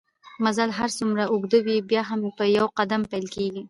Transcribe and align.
مزل 0.43 0.69
که 0.73 0.77
هرڅومره 0.79 1.23
اوږده 1.33 1.59
وي 1.65 1.77
بیا 1.89 2.01
هم 2.09 2.19
په 2.37 2.43
يو 2.57 2.65
قدم 2.77 3.01
پېل 3.11 3.25
کېږي 3.35 3.59